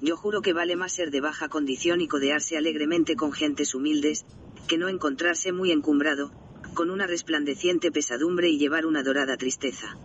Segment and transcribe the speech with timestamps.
[0.00, 4.26] Yo juro que vale más ser de baja condición y codearse alegremente con gentes humildes,
[4.68, 6.32] que no encontrarse muy encumbrado,
[6.74, 9.96] con una resplandeciente pesadumbre y llevar una dorada tristeza.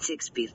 [0.00, 0.52] Shakespeare.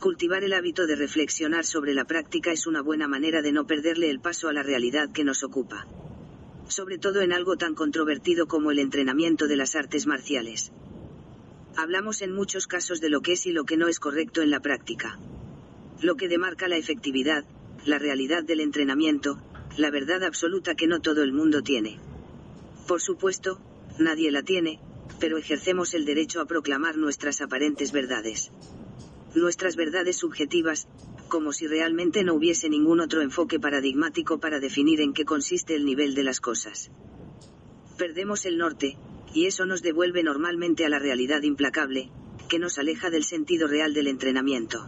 [0.00, 4.10] Cultivar el hábito de reflexionar sobre la práctica es una buena manera de no perderle
[4.10, 5.86] el paso a la realidad que nos ocupa.
[6.68, 10.72] Sobre todo en algo tan controvertido como el entrenamiento de las artes marciales.
[11.76, 14.50] Hablamos en muchos casos de lo que es y lo que no es correcto en
[14.50, 15.18] la práctica.
[16.02, 17.44] Lo que demarca la efectividad,
[17.84, 19.38] la realidad del entrenamiento,
[19.76, 21.98] la verdad absoluta que no todo el mundo tiene.
[22.86, 23.60] Por supuesto,
[23.98, 24.80] nadie la tiene,
[25.20, 28.50] pero ejercemos el derecho a proclamar nuestras aparentes verdades.
[29.34, 30.86] Nuestras verdades subjetivas,
[31.28, 35.84] como si realmente no hubiese ningún otro enfoque paradigmático para definir en qué consiste el
[35.84, 36.90] nivel de las cosas.
[37.98, 38.96] Perdemos el norte,
[39.32, 42.10] y eso nos devuelve normalmente a la realidad implacable,
[42.48, 44.86] que nos aleja del sentido real del entrenamiento.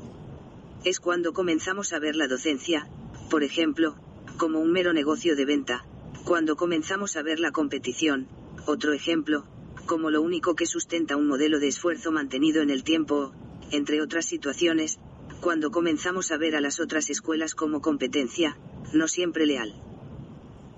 [0.87, 2.89] Es cuando comenzamos a ver la docencia,
[3.29, 3.97] por ejemplo,
[4.37, 5.85] como un mero negocio de venta,
[6.25, 8.29] cuando comenzamos a ver la competición,
[8.67, 9.49] otro ejemplo,
[9.87, 13.33] como lo único que sustenta un modelo de esfuerzo mantenido en el tiempo,
[13.73, 15.01] entre otras situaciones,
[15.41, 18.57] cuando comenzamos a ver a las otras escuelas como competencia,
[18.93, 19.75] no siempre leal.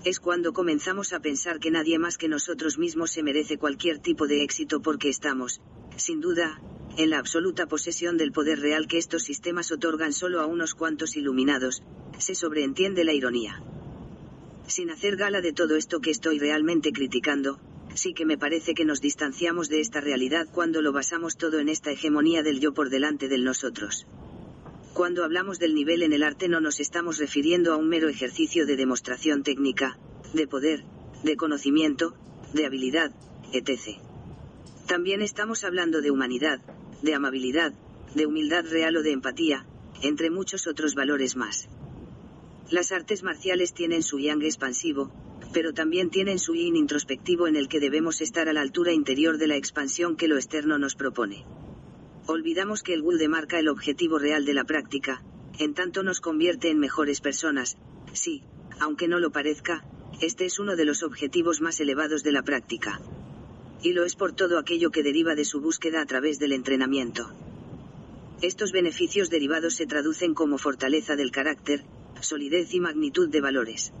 [0.05, 4.25] Es cuando comenzamos a pensar que nadie más que nosotros mismos se merece cualquier tipo
[4.25, 5.61] de éxito porque estamos,
[5.97, 6.59] sin duda,
[6.97, 11.15] en la absoluta posesión del poder real que estos sistemas otorgan solo a unos cuantos
[11.15, 11.83] iluminados,
[12.17, 13.61] se sobreentiende la ironía.
[14.67, 17.59] Sin hacer gala de todo esto que estoy realmente criticando,
[17.95, 21.69] sí que me parece que nos distanciamos de esta realidad cuando lo basamos todo en
[21.69, 24.05] esta hegemonía del yo por delante del nosotros.
[24.93, 28.65] Cuando hablamos del nivel en el arte no nos estamos refiriendo a un mero ejercicio
[28.65, 29.97] de demostración técnica,
[30.33, 30.83] de poder,
[31.23, 32.15] de conocimiento,
[32.53, 33.11] de habilidad,
[33.53, 33.99] etc.
[34.87, 36.61] También estamos hablando de humanidad,
[37.01, 37.73] de amabilidad,
[38.15, 39.65] de humildad real o de empatía,
[40.01, 41.69] entre muchos otros valores más.
[42.69, 45.11] Las artes marciales tienen su yang expansivo,
[45.53, 49.37] pero también tienen su yin introspectivo en el que debemos estar a la altura interior
[49.37, 51.45] de la expansión que lo externo nos propone.
[52.27, 55.23] Olvidamos que el Gul marca el objetivo real de la práctica,
[55.57, 57.77] en tanto nos convierte en mejores personas,
[58.13, 58.43] sí,
[58.79, 59.83] aunque no lo parezca,
[60.21, 63.01] este es uno de los objetivos más elevados de la práctica.
[63.81, 67.31] Y lo es por todo aquello que deriva de su búsqueda a través del entrenamiento.
[68.41, 71.83] Estos beneficios derivados se traducen como fortaleza del carácter,
[72.21, 73.93] solidez y magnitud de valores.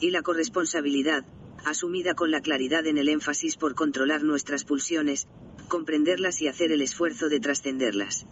[0.00, 1.24] Y la corresponsabilidad,
[1.64, 5.28] asumida con la claridad en el énfasis por controlar nuestras pulsiones,
[5.68, 8.26] comprenderlas y hacer el esfuerzo de trascenderlas.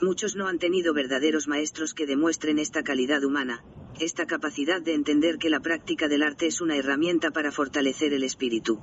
[0.00, 3.64] Muchos no han tenido verdaderos maestros que demuestren esta calidad humana,
[4.00, 8.24] esta capacidad de entender que la práctica del arte es una herramienta para fortalecer el
[8.24, 8.80] espíritu.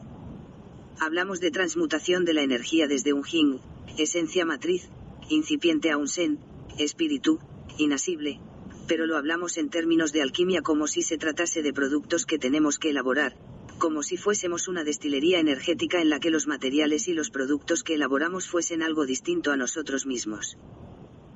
[1.03, 3.57] Hablamos de transmutación de la energía desde un jing,
[3.97, 4.88] esencia matriz,
[5.29, 6.38] incipiente a un sen,
[6.78, 7.39] espíritu,
[7.79, 8.39] inasible,
[8.88, 12.78] pero lo hablamos en términos de alquimia como si se tratase de productos que tenemos
[12.78, 13.35] que elaborar,
[13.79, 17.95] como si fuésemos una destilería energética en la que los materiales y los productos que
[17.95, 20.56] elaboramos fuesen algo distinto a nosotros mismos.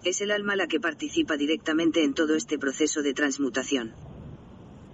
[0.03, 3.95] Es el alma la que participa directamente en todo este proceso de transmutación.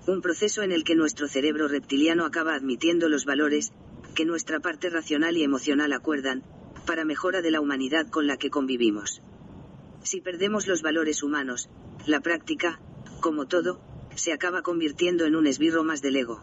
[0.08, 3.74] Un proceso en el que nuestro cerebro reptiliano acaba admitiendo los valores,
[4.16, 6.44] que nuestra parte racional y emocional acuerdan,
[6.86, 9.22] para mejora de la humanidad con la que convivimos.
[10.04, 11.70] Si perdemos los valores humanos,
[12.06, 12.80] la práctica,
[13.20, 13.82] como todo,
[14.16, 16.42] se acaba convirtiendo en un esbirro más del ego.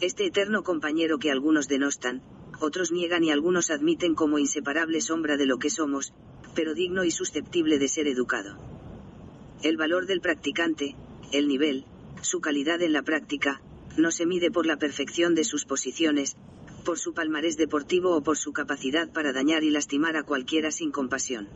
[0.00, 2.22] Este eterno compañero que algunos denostan,
[2.60, 6.12] otros niegan y algunos admiten como inseparable sombra de lo que somos,
[6.54, 8.58] pero digno y susceptible de ser educado.
[9.62, 10.96] El valor del practicante,
[11.32, 11.84] el nivel,
[12.22, 13.62] su calidad en la práctica,
[13.96, 16.36] no se mide por la perfección de sus posiciones,
[16.84, 20.92] por su palmarés deportivo o por su capacidad para dañar y lastimar a cualquiera sin
[20.92, 21.48] compasión.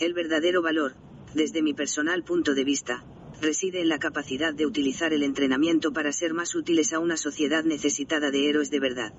[0.00, 0.94] El verdadero valor,
[1.34, 3.04] desde mi personal punto de vista,
[3.42, 7.64] reside en la capacidad de utilizar el entrenamiento para ser más útiles a una sociedad
[7.64, 9.12] necesitada de héroes de verdad.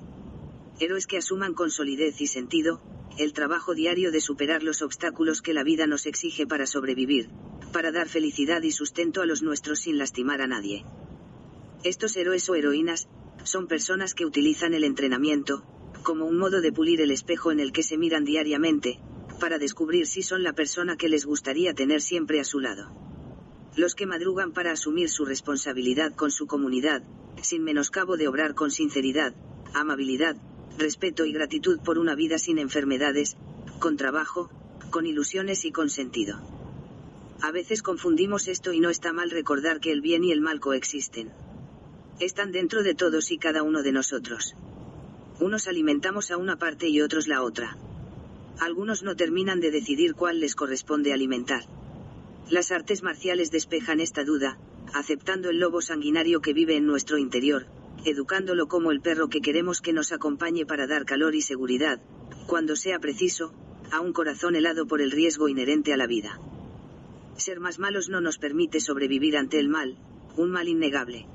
[0.79, 2.81] Héroes que asuman con solidez y sentido,
[3.17, 7.29] el trabajo diario de superar los obstáculos que la vida nos exige para sobrevivir,
[7.73, 10.85] para dar felicidad y sustento a los nuestros sin lastimar a nadie.
[11.83, 13.07] Estos héroes o heroínas,
[13.47, 15.63] son personas que utilizan el entrenamiento,
[16.03, 18.99] como un modo de pulir el espejo en el que se miran diariamente,
[19.39, 22.91] para descubrir si son la persona que les gustaría tener siempre a su lado
[23.77, 27.03] los que madrugan para asumir su responsabilidad con su comunidad,
[27.43, 29.35] sin menoscabo de obrar con sinceridad,
[29.73, 30.35] amabilidad,
[30.79, 33.37] respeto y gratitud por una vida sin enfermedades,
[33.79, 34.49] con trabajo,
[34.89, 36.41] con ilusiones y con sentido.
[37.39, 40.59] A veces confundimos esto y no está mal recordar que el bien y el mal
[40.59, 41.31] coexisten.
[42.19, 44.55] Están dentro de todos y cada uno de nosotros.
[45.39, 47.77] Unos alimentamos a una parte y otros la otra.
[48.59, 51.61] Algunos no terminan de decidir cuál les corresponde alimentar.
[52.49, 54.57] Las artes marciales despejan esta duda,
[54.95, 57.67] aceptando el lobo sanguinario que vive en nuestro interior,
[58.03, 62.01] educándolo como el perro que queremos que nos acompañe para dar calor y seguridad,
[62.47, 63.53] cuando sea preciso,
[63.91, 66.39] a un corazón helado por el riesgo inherente a la vida.
[67.35, 69.99] Ser más malos no nos permite sobrevivir ante el mal,
[70.35, 71.27] un mal innegable.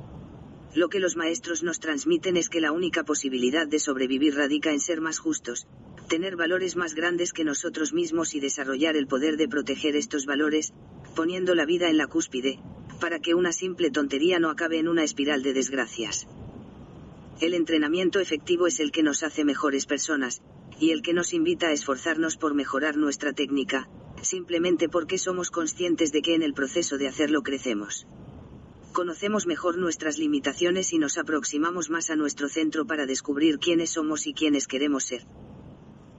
[0.74, 4.80] Lo que los maestros nos transmiten es que la única posibilidad de sobrevivir radica en
[4.80, 5.66] ser más justos,
[6.08, 10.72] tener valores más grandes que nosotros mismos y desarrollar el poder de proteger estos valores,
[11.14, 12.58] poniendo la vida en la cúspide,
[13.00, 16.26] para que una simple tontería no acabe en una espiral de desgracias.
[17.40, 20.42] El entrenamiento efectivo es el que nos hace mejores personas,
[20.80, 23.90] y el que nos invita a esforzarnos por mejorar nuestra técnica,
[24.22, 28.06] simplemente porque somos conscientes de que en el proceso de hacerlo crecemos.
[28.93, 34.27] Conocemos mejor nuestras limitaciones y nos aproximamos más a nuestro centro para descubrir quiénes somos
[34.27, 35.27] y quiénes queremos ser.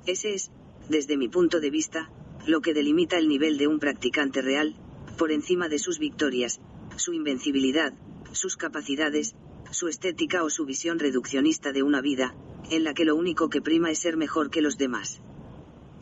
[0.07, 0.51] Ese es,
[0.89, 2.11] desde mi punto de vista,
[2.47, 4.75] lo que delimita el nivel de un practicante real,
[5.19, 6.61] por encima de sus victorias,
[6.95, 7.93] su invencibilidad,
[8.31, 9.35] sus capacidades,
[9.69, 12.35] su estética o su visión reduccionista de una vida,
[12.71, 15.21] en la que lo único que prima es ser mejor que los demás.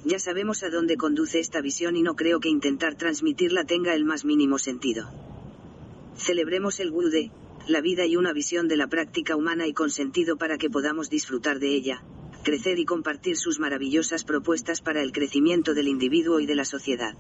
[0.06, 4.06] Ya sabemos a dónde conduce esta visión y no creo que intentar transmitirla tenga el
[4.06, 5.31] más mínimo sentido.
[6.16, 7.32] Celebremos el Wude,
[7.68, 11.10] la vida y una visión de la práctica humana y con sentido para que podamos
[11.10, 12.04] disfrutar de ella,
[12.44, 17.16] crecer y compartir sus maravillosas propuestas para el crecimiento del individuo y de la sociedad.